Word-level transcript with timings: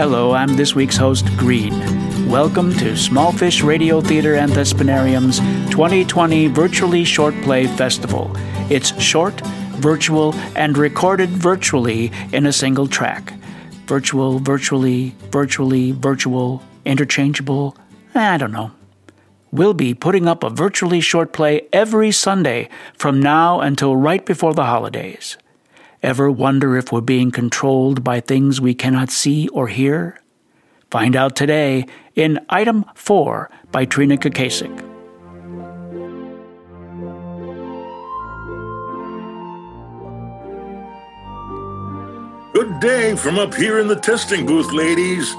Hello, 0.00 0.32
I'm 0.32 0.56
this 0.56 0.74
week's 0.74 0.96
host, 0.96 1.26
Green. 1.36 1.74
Welcome 2.26 2.72
to 2.78 2.96
Small 2.96 3.32
Fish 3.32 3.60
Radio 3.60 4.00
Theater 4.00 4.34
and 4.36 4.50
Thespinarium's 4.50 5.40
2020 5.70 6.46
Virtually 6.46 7.04
Short 7.04 7.34
Play 7.42 7.66
Festival. 7.66 8.30
It's 8.70 8.98
short, 8.98 9.38
virtual, 9.76 10.34
and 10.56 10.78
recorded 10.78 11.28
virtually 11.28 12.10
in 12.32 12.46
a 12.46 12.52
single 12.52 12.86
track. 12.86 13.34
Virtual, 13.84 14.38
virtually, 14.38 15.14
virtually, 15.30 15.90
virtual, 15.90 16.62
interchangeable. 16.86 17.76
I 18.14 18.38
don't 18.38 18.52
know. 18.52 18.70
We'll 19.52 19.74
be 19.74 19.92
putting 19.92 20.26
up 20.26 20.42
a 20.42 20.48
virtually 20.48 21.02
short 21.02 21.34
play 21.34 21.68
every 21.74 22.10
Sunday 22.10 22.70
from 22.96 23.20
now 23.20 23.60
until 23.60 23.94
right 23.94 24.24
before 24.24 24.54
the 24.54 24.64
holidays. 24.64 25.36
Ever 26.02 26.30
wonder 26.30 26.78
if 26.78 26.90
we're 26.90 27.02
being 27.02 27.30
controlled 27.30 28.02
by 28.02 28.20
things 28.20 28.58
we 28.58 28.72
cannot 28.72 29.10
see 29.10 29.48
or 29.48 29.68
hear? 29.68 30.18
Find 30.90 31.14
out 31.14 31.36
today 31.36 31.84
in 32.14 32.40
Item 32.48 32.86
4 32.94 33.50
by 33.70 33.84
Trina 33.84 34.16
Kakasik. 34.16 34.74
Good 42.54 42.80
day 42.80 43.14
from 43.14 43.38
up 43.38 43.54
here 43.54 43.78
in 43.78 43.86
the 43.86 44.00
testing 44.00 44.46
booth, 44.46 44.72
ladies. 44.72 45.34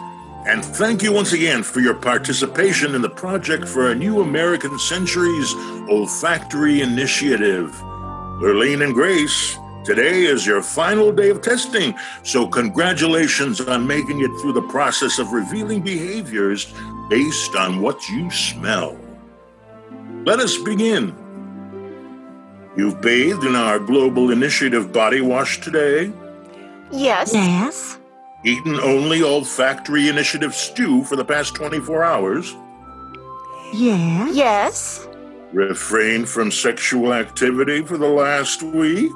And 0.46 0.64
thank 0.64 1.02
you 1.02 1.12
once 1.12 1.34
again 1.34 1.64
for 1.64 1.80
your 1.80 1.96
participation 1.96 2.94
in 2.94 3.02
the 3.02 3.10
project 3.10 3.68
for 3.68 3.90
a 3.90 3.96
new 3.96 4.22
American 4.22 4.78
Centuries 4.78 5.56
Olfactory 5.90 6.82
Initiative. 6.82 7.72
Lurleen 8.42 8.84
and 8.84 8.94
Grace, 8.94 9.58
today 9.84 10.24
is 10.26 10.46
your 10.46 10.62
final 10.62 11.12
day 11.12 11.30
of 11.30 11.42
testing, 11.42 11.96
so 12.24 12.48
congratulations 12.48 13.60
on 13.62 13.86
making 13.88 14.22
it 14.22 14.32
through 14.42 14.54
the 14.54 14.68
process 14.70 15.20
of 15.20 15.32
revealing 15.32 15.82
behaviors 15.82 16.74
based 17.10 17.56
on 17.56 17.82
what 17.82 18.08
you 18.10 18.30
smell. 18.32 18.98
Let 20.26 20.40
us 20.40 20.58
begin. 20.58 21.16
You've 22.78 23.02
bathed 23.02 23.44
in 23.44 23.56
our 23.56 23.80
Global 23.80 24.32
Initiative 24.32 24.94
body 24.94 25.22
wash 25.22 25.60
today, 25.62 26.12
Yes. 26.92 27.34
Yes. 27.34 27.98
eaten 28.46 28.80
only 28.80 29.24
olfactory 29.24 30.10
initiative 30.10 30.54
stew 30.54 31.04
for 31.06 31.16
the 31.16 31.26
past 31.26 31.54
24 31.56 32.04
hours, 32.04 32.56
Yes. 33.74 34.30
Yes. 34.36 35.08
refrained 35.54 36.28
from 36.30 36.52
sexual 36.52 37.14
activity 37.14 37.82
for 37.82 37.98
the 37.98 38.08
last 38.08 38.62
week. 38.64 39.12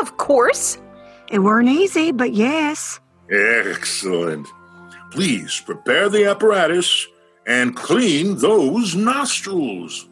Of 0.00 0.16
course. 0.16 0.78
It 1.30 1.38
weren't 1.38 1.68
easy, 1.68 2.12
but 2.12 2.34
yes. 2.34 3.00
Excellent. 3.30 4.46
Please 5.10 5.60
prepare 5.64 6.08
the 6.08 6.26
apparatus 6.26 7.06
and 7.46 7.76
clean 7.76 8.36
those 8.38 8.94
nostrils. 8.94 10.08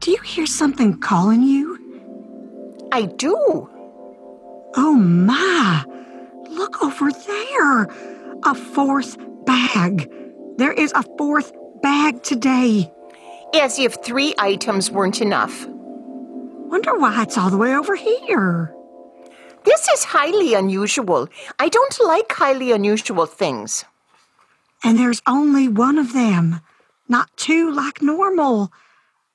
Do 0.00 0.10
you 0.10 0.20
hear 0.22 0.46
something 0.46 0.98
calling 1.00 1.42
you? 1.42 1.78
I 2.92 3.06
do. 3.06 3.36
Oh 4.74 4.94
my! 4.94 5.84
Look 6.50 6.82
over 6.82 7.10
there! 7.10 7.82
A 8.44 8.54
fourth 8.54 9.16
bag. 9.44 10.10
There 10.56 10.72
is 10.72 10.92
a 10.94 11.04
fourth 11.16 11.52
bag 11.82 12.22
today. 12.22 12.92
As 13.54 13.78
if 13.78 14.02
three 14.02 14.34
items 14.38 14.90
weren't 14.90 15.20
enough. 15.20 15.66
Wonder 15.66 16.96
why 16.96 17.22
it's 17.22 17.36
all 17.36 17.50
the 17.50 17.58
way 17.58 17.74
over 17.74 17.94
here. 17.94 18.74
This 19.64 19.88
is 19.88 20.04
highly 20.04 20.54
unusual. 20.54 21.28
I 21.58 21.68
don't 21.68 22.00
like 22.00 22.32
highly 22.32 22.72
unusual 22.72 23.26
things. 23.26 23.84
And 24.82 24.98
there's 24.98 25.22
only 25.26 25.68
one 25.68 25.98
of 25.98 26.12
them, 26.12 26.60
not 27.08 27.28
two 27.36 27.70
like 27.70 28.02
normal. 28.02 28.72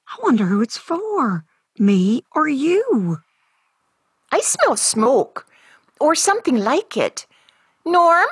I 0.08 0.22
wonder 0.24 0.46
who 0.46 0.62
it's 0.62 0.78
for. 0.78 1.46
Me 1.80 2.24
or 2.36 2.48
you? 2.48 3.20
I 4.32 4.42
smell 4.42 4.76
smoke, 4.76 5.46
or 6.00 6.16
something 6.16 6.58
like 6.58 6.98
it. 6.98 7.28
Norm, 7.86 8.28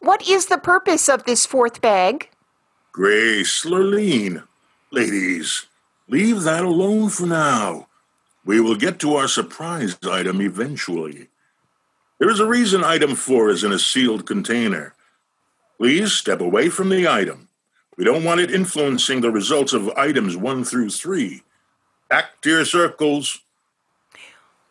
what 0.00 0.26
is 0.26 0.46
the 0.46 0.58
purpose 0.58 1.08
of 1.08 1.24
this 1.24 1.46
fourth 1.46 1.80
bag? 1.80 2.30
Grace, 2.90 3.64
Lurleen, 3.64 4.42
ladies, 4.90 5.66
leave 6.08 6.42
that 6.42 6.64
alone 6.64 7.08
for 7.08 7.26
now. 7.26 7.88
We 8.44 8.60
will 8.60 8.76
get 8.76 8.98
to 9.00 9.14
our 9.14 9.28
surprise 9.28 9.96
item 10.02 10.40
eventually. 10.40 11.28
There 12.18 12.30
is 12.30 12.40
a 12.40 12.46
reason 12.46 12.84
item 12.84 13.14
four 13.14 13.48
is 13.50 13.64
in 13.64 13.72
a 13.72 13.78
sealed 13.78 14.26
container. 14.26 14.94
Please 15.78 16.12
step 16.12 16.40
away 16.40 16.68
from 16.68 16.88
the 16.88 17.08
item. 17.08 17.48
We 17.96 18.04
don't 18.04 18.24
want 18.24 18.40
it 18.40 18.50
influencing 18.50 19.20
the 19.20 19.30
results 19.30 19.72
of 19.72 19.88
items 19.90 20.36
one 20.36 20.64
through 20.64 20.90
three. 20.90 21.42
Back 22.08 22.40
to 22.42 22.50
your 22.50 22.64
circles. 22.64 23.40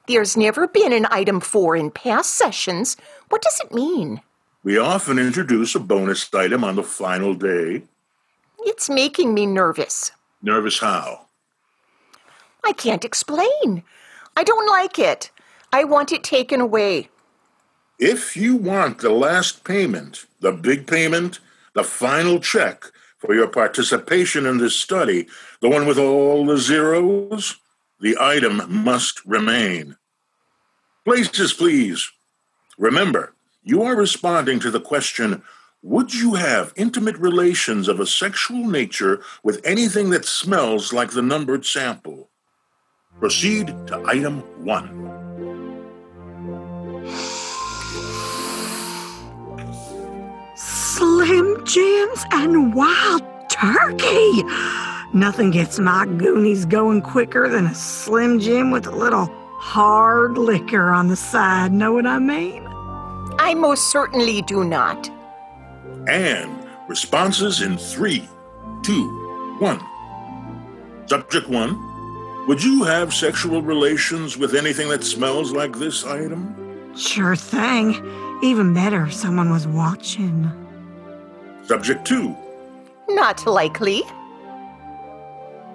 There's 0.07 0.35
never 0.35 0.67
been 0.67 0.91
an 0.91 1.07
item 1.11 1.39
four 1.39 1.75
in 1.75 1.91
past 1.91 2.31
sessions. 2.31 2.97
What 3.29 3.41
does 3.41 3.59
it 3.63 3.73
mean? 3.73 4.21
We 4.63 4.77
often 4.77 5.19
introduce 5.19 5.75
a 5.75 5.79
bonus 5.79 6.33
item 6.33 6.63
on 6.63 6.75
the 6.75 6.83
final 6.83 7.33
day. 7.33 7.83
It's 8.61 8.89
making 8.89 9.33
me 9.33 9.45
nervous. 9.45 10.11
Nervous 10.41 10.79
how? 10.79 11.27
I 12.63 12.73
can't 12.73 13.05
explain. 13.05 13.83
I 14.35 14.43
don't 14.43 14.67
like 14.67 14.99
it. 14.99 15.31
I 15.71 15.83
want 15.83 16.11
it 16.11 16.23
taken 16.23 16.61
away. 16.61 17.09
If 17.99 18.37
you 18.37 18.55
want 18.55 18.99
the 18.99 19.09
last 19.09 19.63
payment, 19.63 20.25
the 20.39 20.51
big 20.51 20.87
payment, 20.87 21.39
the 21.73 21.83
final 21.83 22.39
check 22.39 22.85
for 23.17 23.35
your 23.35 23.47
participation 23.47 24.45
in 24.45 24.57
this 24.57 24.75
study, 24.75 25.27
the 25.61 25.69
one 25.69 25.85
with 25.85 25.99
all 25.99 26.45
the 26.45 26.57
zeros, 26.57 27.57
the 27.99 28.17
item 28.19 28.63
must 28.83 29.23
remain. 29.25 29.97
Places, 31.03 31.53
please. 31.53 32.09
Remember, 32.77 33.33
you 33.63 33.83
are 33.83 33.95
responding 33.95 34.59
to 34.61 34.71
the 34.71 34.79
question 34.79 35.43
Would 35.81 36.13
you 36.13 36.33
have 36.33 36.73
intimate 36.75 37.15
relations 37.17 37.87
of 37.87 38.01
a 38.01 38.05
sexual 38.05 38.67
nature 38.67 39.21
with 39.43 39.61
anything 39.63 40.09
that 40.09 40.25
smells 40.25 40.91
like 40.91 41.11
the 41.11 41.21
numbered 41.21 41.65
sample? 41.65 42.29
Proceed 43.17 43.67
to 43.87 44.03
item 44.05 44.41
one. 44.65 44.89
Slim 50.57 51.63
Jims 51.63 52.25
and 52.33 52.75
Wild 52.75 53.23
Turkey. 53.49 54.43
Nothing 55.13 55.49
gets 55.49 55.79
my 55.79 56.05
goonies 56.17 56.65
going 56.65 57.01
quicker 57.01 57.47
than 57.47 57.67
a 57.67 57.73
Slim 57.73 58.41
Jim 58.41 58.71
with 58.71 58.85
a 58.85 58.91
little 58.91 59.27
hard 59.59 60.37
liquor 60.37 60.91
on 60.91 61.07
the 61.07 61.15
side. 61.15 61.71
Know 61.71 61.93
what 61.93 62.05
I 62.05 62.19
mean? 62.19 62.67
I 63.39 63.53
most 63.53 63.89
certainly 63.93 64.41
do 64.41 64.65
not. 64.65 65.09
And 66.09 66.67
responses 66.87 67.61
in 67.61 67.77
three, 67.77 68.27
two, 68.81 69.57
one. 69.59 69.79
Subject 71.05 71.47
one 71.47 71.77
Would 72.47 72.63
you 72.63 72.83
have 72.83 73.13
sexual 73.13 73.61
relations 73.61 74.35
with 74.35 74.55
anything 74.55 74.89
that 74.89 75.03
smells 75.03 75.51
like 75.51 75.77
this 75.77 76.03
item? 76.05 76.95
Sure 76.97 77.35
thing. 77.35 77.93
Even 78.41 78.73
better 78.73 79.03
if 79.03 79.13
someone 79.13 79.51
was 79.51 79.67
watching. 79.67 80.49
Subject 81.65 82.03
two 82.05 82.35
Not 83.07 83.45
likely. 83.45 84.01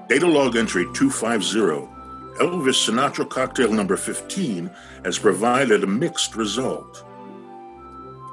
Data 0.08 0.26
log 0.26 0.56
entry 0.56 0.84
250. 0.94 1.88
Elvis 2.42 2.90
Sinatra 2.90 3.28
cocktail 3.30 3.72
number 3.72 3.96
15 3.96 4.68
has 5.04 5.16
provided 5.16 5.84
a 5.84 5.86
mixed 5.86 6.34
result. 6.34 7.04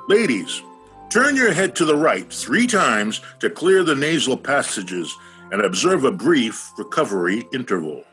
Ladies, 0.09 0.63
turn 1.11 1.35
your 1.35 1.51
head 1.51 1.75
to 1.75 1.83
the 1.83 1.95
right 1.95 2.31
three 2.31 2.65
times 2.65 3.19
to 3.39 3.49
clear 3.49 3.83
the 3.83 3.93
nasal 3.93 4.37
passages 4.37 5.13
and 5.51 5.61
observe 5.61 6.05
a 6.05 6.11
brief 6.11 6.71
recovery 6.77 7.45
interval. 7.53 8.05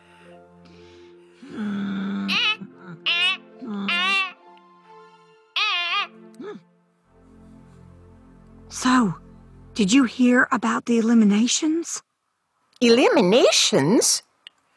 So, 8.69 9.15
did 9.75 9.93
you 9.93 10.05
hear 10.05 10.49
about 10.51 10.87
the 10.87 10.99
eliminations? 10.99 12.03
Eliminations? 12.81 14.23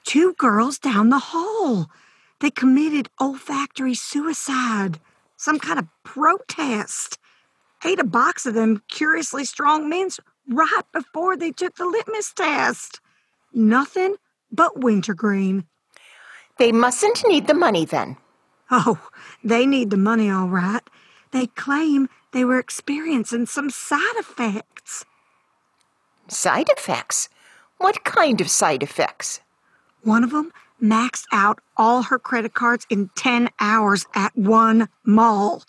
Two 0.05 0.33
girls 0.35 0.77
down 0.77 1.09
the 1.09 1.19
hall. 1.19 1.89
They 2.39 2.51
committed 2.51 3.09
olfactory 3.19 3.95
suicide. 3.95 4.99
Some 5.37 5.57
kind 5.59 5.79
of 5.79 5.87
protest. 6.03 7.17
Ate 7.83 7.99
a 7.99 8.03
box 8.03 8.45
of 8.45 8.53
them 8.53 8.83
curiously 8.87 9.43
strong 9.45 9.89
mints 9.89 10.19
right 10.47 10.83
before 10.93 11.35
they 11.35 11.51
took 11.51 11.75
the 11.75 11.85
litmus 11.85 12.33
test. 12.33 12.99
Nothing 13.53 14.15
but 14.51 14.79
wintergreen. 14.79 15.65
They 16.57 16.71
mustn't 16.71 17.23
need 17.27 17.47
the 17.47 17.53
money 17.53 17.85
then. 17.85 18.17
Oh, 18.69 18.99
they 19.43 19.65
need 19.65 19.89
the 19.89 19.97
money 19.97 20.29
all 20.29 20.47
right. 20.47 20.81
They 21.31 21.47
claim 21.47 22.07
they 22.33 22.45
were 22.45 22.59
experiencing 22.59 23.45
some 23.45 23.69
side 23.69 24.15
effects. 24.17 25.05
Side 26.27 26.69
effects? 26.69 27.29
What 27.77 28.03
kind 28.03 28.39
of 28.39 28.49
side 28.49 28.83
effects? 28.83 29.41
One 30.03 30.23
of 30.23 30.31
them 30.31 30.53
maxed 30.81 31.25
out 31.31 31.59
all 31.77 32.03
her 32.03 32.19
credit 32.19 32.53
cards 32.53 32.85
in 32.89 33.09
10 33.15 33.49
hours 33.59 34.05
at 34.15 34.35
one 34.37 34.87
mall. 35.03 35.63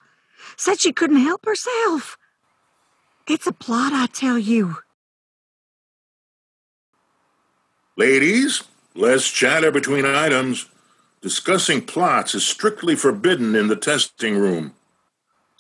Said 0.57 0.81
she 0.81 0.93
couldn't 0.93 1.19
help 1.19 1.45
herself. 1.45 2.17
It's 3.29 3.47
a 3.47 3.53
plot, 3.53 3.93
I 3.93 4.07
tell 4.07 4.39
you. 4.39 4.79
Ladies, 7.97 8.65
less 8.95 9.29
chatter 9.29 9.71
between 9.71 10.05
items. 10.05 10.69
Discussing 11.21 11.83
plots 11.83 12.35
is 12.35 12.45
strictly 12.45 12.97
forbidden 12.97 13.55
in 13.55 13.69
the 13.69 13.77
testing 13.77 14.37
room. 14.37 14.75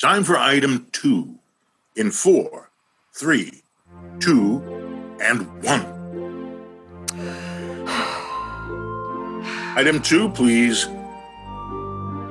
Time 0.00 0.25
for 0.25 0.37
item 0.37 0.87
two. 0.90 1.38
In 1.94 2.11
four, 2.11 2.70
three, 3.14 3.62
two, 4.19 4.61
and 5.20 5.46
one. 5.62 5.87
item 9.76 10.02
two, 10.02 10.31
please. 10.31 10.88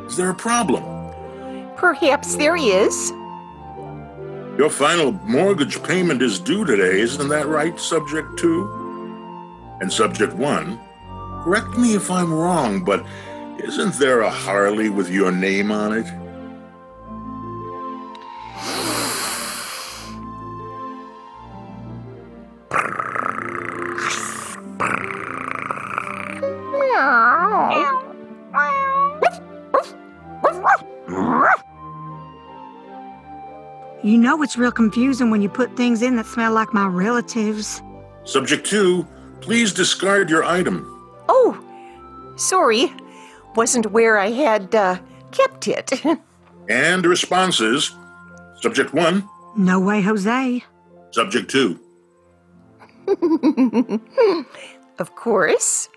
Is 0.08 0.18
there 0.18 0.30
a 0.30 0.36
problem? 0.36 0.91
Perhaps 1.82 2.36
there 2.36 2.56
is. 2.56 3.10
Your 4.56 4.70
final 4.70 5.14
mortgage 5.26 5.82
payment 5.82 6.22
is 6.22 6.38
due 6.40 6.64
today, 6.64 7.00
isn't 7.00 7.28
that 7.30 7.48
right, 7.48 7.80
subject 7.80 8.38
two? 8.38 8.70
And 9.82 9.92
subject 9.92 10.34
one, 10.34 10.80
correct 11.44 11.80
me 11.80 11.96
if 11.96 12.12
I'm 12.12 12.32
wrong, 12.32 12.84
but 12.84 13.04
isn't 13.64 13.96
there 13.96 14.22
a 14.22 14.30
Harley 14.30 14.90
with 14.90 15.10
your 15.10 15.32
name 15.32 15.72
on 15.72 15.94
it? 15.94 16.06
You 34.04 34.18
know 34.18 34.42
it's 34.42 34.58
real 34.58 34.72
confusing 34.72 35.30
when 35.30 35.42
you 35.42 35.50
put 35.50 35.76
things 35.78 36.02
in 36.02 36.16
that 36.16 36.26
smell 36.26 36.54
like 36.54 36.74
my 36.74 36.88
relatives. 36.88 37.82
Subject 38.24 38.66
two, 38.66 39.06
please 39.42 39.74
discard 39.74 40.30
your 40.30 40.44
item. 40.44 40.88
Oh, 41.30 41.60
sorry. 42.36 42.92
Wasn't 43.56 43.92
where 43.92 44.18
I 44.18 44.32
had 44.32 44.74
uh, 44.74 44.98
kept 45.32 45.68
it. 45.68 45.92
And 46.70 47.06
responses. 47.06 47.92
Subject 48.62 48.94
one, 48.94 49.28
No 49.58 49.80
way, 49.80 50.02
Jose. 50.02 50.64
subject 51.12 51.50
two. 51.50 51.80
of 55.00 55.16
course. 55.16 55.90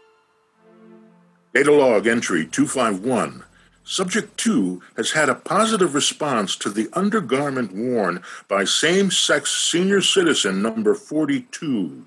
Data 1.54 1.70
log 1.70 2.06
entry 2.08 2.46
251. 2.46 3.44
Subject 3.84 4.36
2 4.38 4.80
has 4.96 5.10
had 5.12 5.28
a 5.28 5.34
positive 5.34 5.94
response 5.94 6.56
to 6.56 6.70
the 6.70 6.88
undergarment 6.94 7.72
worn 7.72 8.22
by 8.48 8.64
same 8.64 9.10
sex 9.10 9.50
senior 9.52 10.00
citizen 10.00 10.62
number 10.62 10.94
42. 10.94 12.06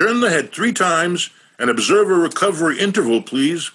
Turn 0.00 0.20
the 0.20 0.30
head 0.30 0.52
three 0.52 0.72
times 0.72 1.30
and 1.60 1.70
observe 1.70 2.10
a 2.10 2.14
recovery 2.14 2.80
interval, 2.80 3.22
please. 3.22 3.70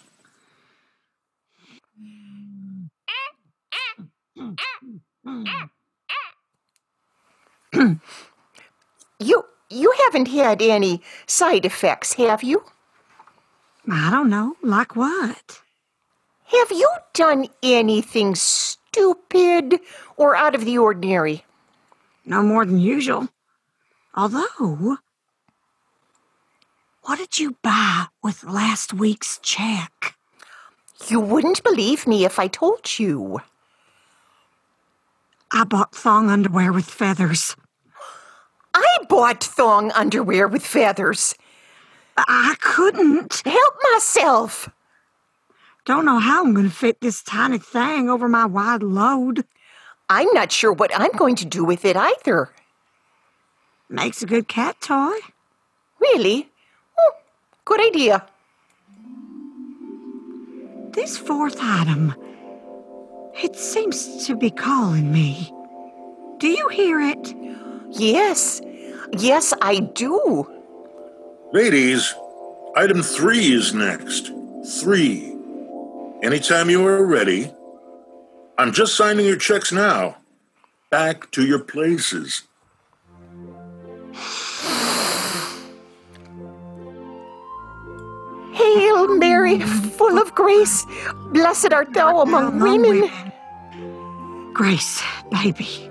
You 9.19 9.45
you 9.69 9.93
haven't 10.03 10.27
had 10.27 10.61
any 10.61 11.01
side 11.27 11.65
effects, 11.65 12.13
have 12.13 12.43
you? 12.43 12.63
I 13.89 14.09
don't 14.09 14.29
know. 14.29 14.55
Like 14.61 14.95
what? 14.95 15.61
Have 16.45 16.71
you 16.71 16.89
done 17.13 17.47
anything 17.63 18.35
stupid 18.35 19.79
or 20.17 20.35
out 20.35 20.55
of 20.55 20.65
the 20.65 20.77
ordinary? 20.77 21.43
No 22.25 22.41
more 22.41 22.65
than 22.65 22.79
usual. 22.79 23.29
Although, 24.15 24.97
what 27.03 27.17
did 27.19 27.37
you 27.37 27.57
buy 27.61 28.07
with 28.23 28.43
last 28.43 28.93
week's 28.93 29.39
check? 29.39 30.15
You 31.07 31.19
wouldn't 31.19 31.63
believe 31.63 32.07
me 32.07 32.25
if 32.25 32.39
I 32.39 32.47
told 32.47 32.97
you. 32.97 33.41
I 35.51 35.63
bought 35.65 35.93
thong 35.93 36.29
underwear 36.29 36.71
with 36.71 36.85
feathers. 36.85 37.55
I 38.73 38.97
bought 39.07 39.43
thong 39.43 39.91
underwear 39.91 40.47
with 40.47 40.65
feathers. 40.65 41.35
I 42.17 42.55
couldn't. 42.61 43.41
Help 43.45 43.75
myself. 43.93 44.69
Don't 45.85 46.05
know 46.05 46.19
how 46.19 46.43
I'm 46.43 46.53
going 46.53 46.69
to 46.69 46.75
fit 46.75 47.01
this 47.01 47.21
tiny 47.21 47.59
thing 47.59 48.09
over 48.09 48.27
my 48.27 48.45
wide 48.45 48.81
load. 48.81 49.45
I'm 50.09 50.31
not 50.33 50.51
sure 50.51 50.73
what 50.73 50.91
I'm 50.99 51.11
going 51.11 51.35
to 51.37 51.45
do 51.45 51.63
with 51.63 51.85
it 51.85 51.95
either. 51.95 52.49
Makes 53.89 54.23
a 54.23 54.25
good 54.25 54.47
cat 54.47 54.79
toy. 54.81 55.13
Really? 55.99 56.49
Oh, 56.97 57.11
good 57.65 57.81
idea. 57.85 58.25
This 60.91 61.17
fourth 61.17 61.57
item, 61.59 62.15
it 63.35 63.55
seems 63.55 64.25
to 64.25 64.35
be 64.35 64.49
calling 64.49 65.11
me. 65.11 65.51
Do 66.37 66.47
you 66.47 66.67
hear 66.69 67.01
it? 67.01 67.35
Yes. 67.91 68.61
Yes, 69.17 69.53
I 69.61 69.79
do. 69.79 70.54
Ladies, 71.55 72.13
item 72.75 73.01
3 73.01 73.53
is 73.53 73.73
next. 73.73 74.29
3. 74.81 75.37
Anytime 76.21 76.69
you 76.69 76.85
are 76.85 77.05
ready. 77.05 77.49
I'm 78.57 78.73
just 78.73 78.97
signing 78.97 79.25
your 79.25 79.37
checks 79.37 79.71
now. 79.71 80.17
Back 80.91 81.31
to 81.31 81.45
your 81.45 81.59
places. 81.59 82.43
Hail 88.51 89.15
Mary, 89.15 89.61
full 89.61 90.17
of 90.19 90.35
grace, 90.35 90.85
blessed 91.31 91.71
art 91.71 91.93
thou 91.93 92.19
among 92.19 92.59
women. 92.59 93.09
Grace, 94.51 95.01
baby, 95.31 95.89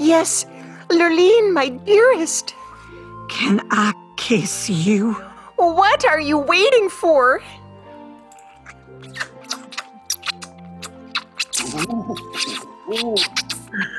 Yes, 0.00 0.44
Lurleen, 0.90 1.52
my 1.52 1.68
dearest. 1.68 2.52
can 3.28 3.60
I 3.70 3.92
kiss 4.16 4.68
you? 4.68 5.12
What 5.56 6.04
are 6.04 6.20
you 6.20 6.38
waiting 6.38 6.88
for? 6.88 7.40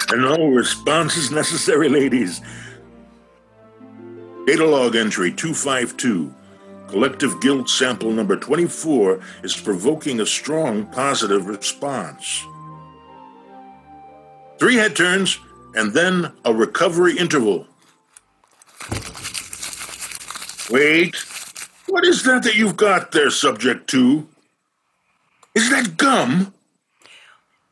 And 0.10 0.22
no 0.22 0.48
response 0.48 1.18
is 1.18 1.32
necessary, 1.32 1.90
ladies. 1.90 2.42
Data 4.46 4.66
log 4.66 4.96
entry 4.96 5.32
252. 5.32 6.34
Collective 6.88 7.42
guilt 7.42 7.70
sample 7.70 8.12
number 8.12 8.38
24 8.38 9.20
is 9.44 9.60
provoking 9.60 10.22
a 10.22 10.26
strong 10.26 10.86
positive 10.86 11.48
response. 11.48 12.46
Three 14.58 14.76
head 14.76 14.96
turns 14.96 15.38
and 15.76 15.94
then 15.94 16.32
a 16.46 16.54
recovery 16.54 17.18
interval. 17.18 17.68
Wait. 20.70 21.16
What 21.88 22.06
is 22.06 22.24
that 22.24 22.44
that 22.44 22.56
you've 22.56 22.78
got 22.78 23.12
there, 23.12 23.30
subject 23.30 23.90
two? 23.90 24.28
Is 25.56 25.70
that 25.70 25.98
gum? 25.98 26.54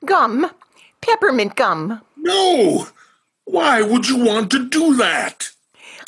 Gum. 0.05 0.49
Peppermint 1.01 1.55
gum. 1.55 2.01
No! 2.17 2.87
Why 3.43 3.81
would 3.81 4.07
you 4.07 4.23
want 4.23 4.49
to 4.51 4.67
do 4.67 4.95
that? 4.95 5.49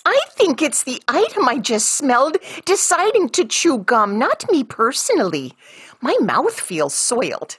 I 0.05 0.19
think 0.31 0.61
it's 0.61 0.83
the 0.83 1.01
item 1.07 1.49
I 1.49 1.57
just 1.57 1.91
smelled 1.91 2.37
deciding 2.65 3.29
to 3.29 3.45
chew 3.45 3.79
gum, 3.79 4.17
not 4.17 4.49
me 4.49 4.63
personally. 4.63 5.53
My 6.01 6.15
mouth 6.21 6.59
feels 6.59 6.93
soiled. 6.93 7.57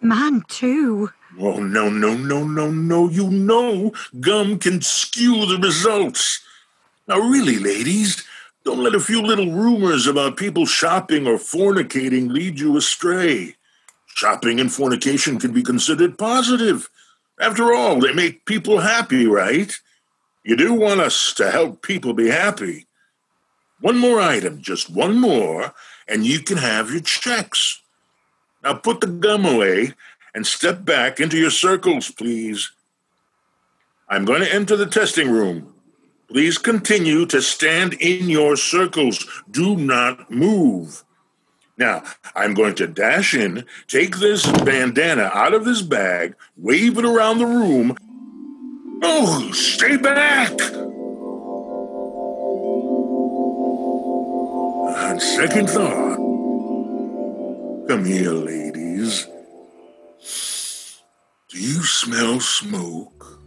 Mine 0.00 0.42
too. 0.48 1.10
Oh, 1.40 1.58
no, 1.58 1.88
no, 1.88 2.14
no, 2.14 2.44
no, 2.44 2.70
no. 2.70 3.08
You 3.08 3.30
know 3.30 3.92
gum 4.20 4.58
can 4.58 4.82
skew 4.82 5.46
the 5.46 5.58
results. 5.60 6.40
Now, 7.08 7.18
really, 7.18 7.58
ladies, 7.58 8.24
don't 8.66 8.82
let 8.82 8.96
a 8.96 9.00
few 9.00 9.22
little 9.22 9.52
rumors 9.52 10.08
about 10.08 10.36
people 10.36 10.66
shopping 10.66 11.24
or 11.28 11.36
fornicating 11.36 12.32
lead 12.32 12.58
you 12.58 12.76
astray. 12.76 13.54
Shopping 14.08 14.58
and 14.58 14.72
fornication 14.72 15.38
can 15.38 15.52
be 15.52 15.62
considered 15.62 16.18
positive. 16.18 16.90
After 17.40 17.72
all, 17.72 18.00
they 18.00 18.12
make 18.12 18.44
people 18.44 18.80
happy, 18.80 19.24
right? 19.24 19.72
You 20.42 20.56
do 20.56 20.74
want 20.74 20.98
us 21.00 21.32
to 21.34 21.52
help 21.52 21.80
people 21.80 22.12
be 22.12 22.28
happy. 22.28 22.86
One 23.80 23.98
more 23.98 24.20
item, 24.20 24.60
just 24.60 24.90
one 24.90 25.20
more, 25.20 25.72
and 26.08 26.26
you 26.26 26.40
can 26.40 26.56
have 26.56 26.90
your 26.90 27.02
checks. 27.02 27.80
Now 28.64 28.74
put 28.74 29.00
the 29.00 29.06
gum 29.06 29.46
away 29.46 29.92
and 30.34 30.44
step 30.44 30.84
back 30.84 31.20
into 31.20 31.38
your 31.38 31.52
circles, 31.52 32.10
please. 32.10 32.72
I'm 34.08 34.24
going 34.24 34.40
to 34.40 34.52
enter 34.52 34.74
the 34.74 34.86
testing 34.86 35.30
room. 35.30 35.75
Please 36.28 36.58
continue 36.58 37.24
to 37.26 37.40
stand 37.40 37.94
in 37.94 38.28
your 38.28 38.56
circles. 38.56 39.26
Do 39.50 39.76
not 39.76 40.30
move. 40.30 41.04
Now, 41.78 42.02
I'm 42.34 42.54
going 42.54 42.74
to 42.76 42.86
dash 42.86 43.34
in, 43.34 43.64
take 43.86 44.16
this 44.16 44.50
bandana 44.62 45.30
out 45.34 45.52
of 45.54 45.64
this 45.64 45.82
bag, 45.82 46.34
wave 46.56 46.96
it 46.98 47.04
around 47.04 47.38
the 47.38 47.46
room. 47.46 47.96
Oh, 49.02 49.50
stay 49.52 49.96
back! 49.98 50.52
On 54.96 55.20
second 55.20 55.68
thought, 55.68 56.16
come 57.88 58.04
here, 58.06 58.32
ladies. 58.32 59.26
Do 61.48 61.60
you 61.60 61.84
smell 61.84 62.40
smoke? 62.40 63.45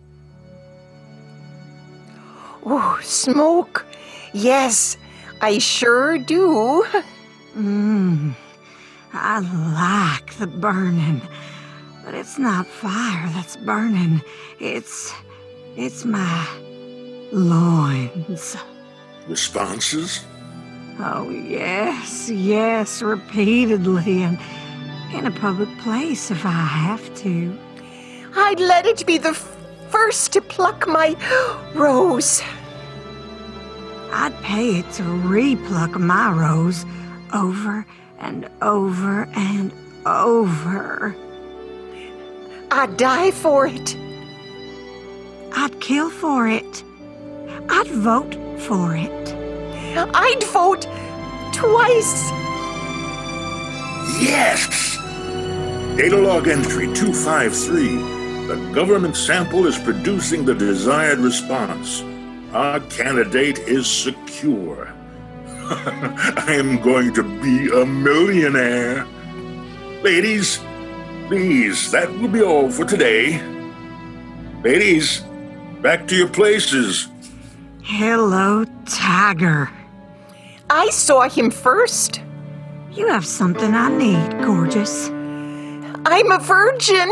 Oh, 2.66 3.00
smoke. 3.02 3.86
Yes, 4.34 4.98
I 5.42 5.58
sure 5.58 6.18
do. 6.18 6.86
Mmm, 7.58 8.36
I 9.14 9.40
like 9.40 10.36
the 10.36 10.48
burning, 10.48 11.22
but 12.06 12.14
it's 12.14 12.38
not 12.38 12.68
fire 12.68 13.30
that's 13.34 13.58
burning. 13.58 14.22
It's, 14.60 15.14
it's 15.76 16.06
my 16.06 16.48
loins. 17.32 18.56
Responses? 19.28 20.24
Oh, 21.00 21.30
yes, 21.30 22.30
yes, 22.30 23.02
repeatedly 23.02 24.24
and 24.24 24.38
in 25.14 25.26
a 25.26 25.32
public 25.32 25.70
place 25.80 26.30
if 26.30 26.46
I 26.46 26.50
have 26.52 27.16
to. 27.24 27.58
I'd 28.36 28.60
let 28.60 28.86
it 28.86 29.06
be 29.06 29.18
the 29.18 29.30
f- 29.30 29.56
first 29.90 30.34
to 30.34 30.42
pluck 30.42 30.88
my 30.88 31.16
rose. 31.74 32.42
I'd 34.12 34.36
pay 34.42 34.80
it 34.80 34.92
to 34.94 35.04
repluck 35.04 36.00
my 36.00 36.32
rose 36.32 36.86
over 37.34 37.86
and 38.20 38.50
over 38.62 39.28
and 39.36 39.72
over. 40.06 41.16
I'd 42.72 42.98
die 42.98 43.32
for 43.32 43.68
it. 43.68 43.96
I'd 45.54 45.80
kill 45.80 46.10
for 46.10 46.48
it. 46.48 46.84
I'd 47.70 47.88
vote 47.88 48.36
for 48.62 48.96
it. 48.96 49.36
I'd 49.98 50.44
vote 50.44 50.88
twice. 51.54 52.30
Yes! 54.22 54.98
Data 55.98 56.18
log 56.18 56.48
entry 56.48 56.88
253. 56.94 58.19
The 58.50 58.56
government 58.74 59.16
sample 59.16 59.68
is 59.68 59.78
producing 59.78 60.44
the 60.44 60.56
desired 60.56 61.20
response. 61.20 62.02
Our 62.52 62.80
candidate 62.80 63.60
is 63.60 63.86
secure. 63.86 64.92
I 65.46 66.56
am 66.58 66.82
going 66.82 67.14
to 67.14 67.22
be 67.22 67.70
a 67.70 67.86
millionaire. 67.86 69.06
Ladies, 70.02 70.60
please, 71.28 71.92
that 71.92 72.12
will 72.14 72.28
be 72.28 72.42
all 72.42 72.72
for 72.72 72.86
today. 72.86 73.40
Ladies, 74.64 75.22
back 75.84 76.08
to 76.08 76.16
your 76.16 76.30
places. 76.30 77.08
Hello, 77.84 78.66
Tiger. 78.88 79.70
I 80.72 80.90
saw 80.90 81.30
him 81.30 81.52
first. 81.52 82.24
You 82.94 83.10
have 83.10 83.28
something 83.28 83.76
I 83.76 83.96
need, 83.96 84.44
gorgeous. 84.44 85.10
I'm 85.10 86.32
a 86.32 86.40
virgin. 86.40 87.12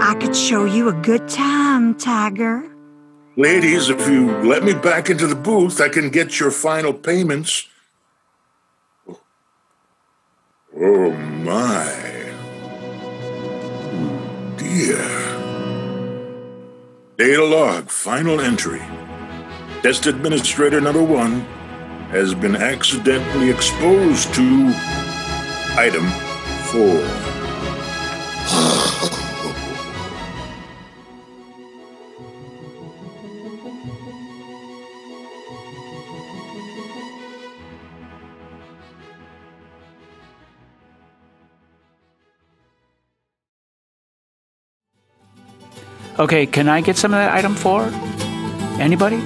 I 0.00 0.14
could 0.20 0.34
show 0.34 0.64
you 0.64 0.88
a 0.88 0.92
good 0.92 1.28
time, 1.28 1.94
Tiger. 1.94 2.68
Ladies, 3.36 3.88
if 3.88 4.08
you 4.08 4.30
let 4.42 4.62
me 4.64 4.74
back 4.74 5.10
into 5.10 5.26
the 5.26 5.34
booth, 5.34 5.80
I 5.80 5.88
can 5.88 6.10
get 6.10 6.38
your 6.38 6.50
final 6.50 6.92
payments. 6.92 7.68
Oh 10.76 11.10
my. 11.10 11.84
Dear. 14.56 14.98
Data 17.16 17.44
log, 17.44 17.88
final 17.88 18.40
entry. 18.40 18.82
Test 19.82 20.06
administrator 20.06 20.80
number 20.80 21.02
one 21.02 21.40
has 22.10 22.34
been 22.34 22.56
accidentally 22.56 23.50
exposed 23.50 24.34
to 24.34 24.72
item 25.76 26.06
four. 26.70 27.43
Okay, 46.24 46.46
can 46.46 46.70
I 46.70 46.80
get 46.80 46.96
some 46.96 47.12
of 47.12 47.18
that 47.18 47.34
item 47.34 47.54
four? 47.54 47.82
Anybody? 48.80 49.20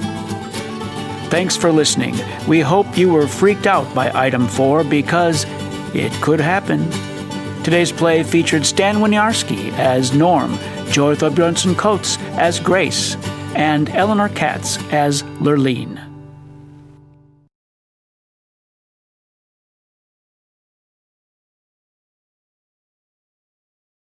Thanks 1.29 1.55
for 1.55 1.71
listening. 1.71 2.13
We 2.45 2.59
hope 2.59 2.97
you 2.97 3.07
were 3.07 3.25
freaked 3.25 3.67
out 3.67 3.95
by 3.95 4.11
item 4.13 4.49
four 4.49 4.83
because 4.83 5.45
it 5.95 6.11
could 6.21 6.41
happen. 6.41 6.91
Today's 7.63 7.93
play 7.93 8.21
featured 8.23 8.65
Stan 8.65 8.95
Winiarski 8.95 9.71
as 9.77 10.13
Norm, 10.13 10.51
Joytha 10.91 11.33
Bjornson 11.33 11.77
Coates 11.77 12.17
as 12.33 12.59
Grace, 12.59 13.15
and 13.55 13.89
Eleanor 13.91 14.27
Katz 14.27 14.77
as 14.91 15.23
Lurleen. 15.39 15.98